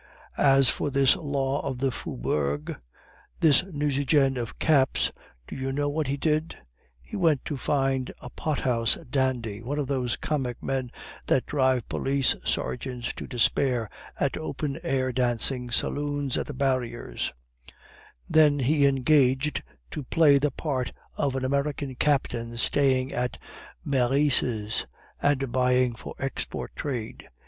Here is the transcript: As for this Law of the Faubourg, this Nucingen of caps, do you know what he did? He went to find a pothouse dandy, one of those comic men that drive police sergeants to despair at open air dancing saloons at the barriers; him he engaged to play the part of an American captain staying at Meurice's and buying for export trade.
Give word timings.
As 0.35 0.67
for 0.67 0.89
this 0.89 1.15
Law 1.15 1.59
of 1.63 1.77
the 1.77 1.91
Faubourg, 1.91 2.75
this 3.39 3.63
Nucingen 3.71 4.35
of 4.35 4.57
caps, 4.57 5.11
do 5.47 5.55
you 5.55 5.71
know 5.71 5.89
what 5.89 6.07
he 6.07 6.17
did? 6.17 6.57
He 7.03 7.15
went 7.15 7.45
to 7.45 7.55
find 7.55 8.11
a 8.19 8.31
pothouse 8.31 8.95
dandy, 9.07 9.61
one 9.61 9.77
of 9.77 9.85
those 9.85 10.15
comic 10.15 10.57
men 10.63 10.89
that 11.27 11.45
drive 11.45 11.87
police 11.87 12.35
sergeants 12.43 13.13
to 13.13 13.27
despair 13.27 13.91
at 14.19 14.35
open 14.37 14.79
air 14.81 15.11
dancing 15.11 15.69
saloons 15.69 16.35
at 16.35 16.47
the 16.47 16.53
barriers; 16.55 17.31
him 18.27 18.57
he 18.57 18.87
engaged 18.87 19.61
to 19.91 20.01
play 20.05 20.39
the 20.39 20.49
part 20.49 20.91
of 21.15 21.35
an 21.35 21.45
American 21.45 21.93
captain 21.93 22.57
staying 22.57 23.13
at 23.13 23.37
Meurice's 23.85 24.87
and 25.21 25.51
buying 25.51 25.93
for 25.93 26.15
export 26.17 26.75
trade. 26.75 27.29